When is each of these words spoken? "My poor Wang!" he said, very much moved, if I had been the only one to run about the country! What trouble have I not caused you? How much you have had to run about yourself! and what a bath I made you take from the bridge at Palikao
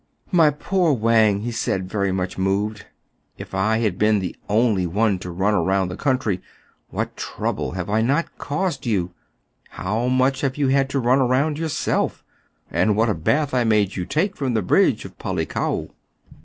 "My 0.31 0.49
poor 0.49 0.93
Wang!" 0.93 1.41
he 1.41 1.51
said, 1.51 1.87
very 1.87 2.11
much 2.11 2.35
moved, 2.35 2.87
if 3.37 3.53
I 3.53 3.77
had 3.77 3.99
been 3.99 4.17
the 4.17 4.35
only 4.49 4.87
one 4.87 5.19
to 5.19 5.29
run 5.29 5.53
about 5.53 5.89
the 5.89 5.95
country! 5.95 6.41
What 6.89 7.15
trouble 7.15 7.73
have 7.73 7.87
I 7.87 8.01
not 8.01 8.35
caused 8.39 8.87
you? 8.87 9.11
How 9.69 10.07
much 10.07 10.41
you 10.57 10.65
have 10.69 10.75
had 10.75 10.89
to 10.89 10.99
run 10.99 11.21
about 11.21 11.57
yourself! 11.57 12.23
and 12.71 12.95
what 12.95 13.09
a 13.09 13.13
bath 13.13 13.53
I 13.53 13.63
made 13.63 13.95
you 13.95 14.07
take 14.07 14.35
from 14.35 14.55
the 14.55 14.63
bridge 14.63 15.05
at 15.05 15.19
Palikao 15.19 15.91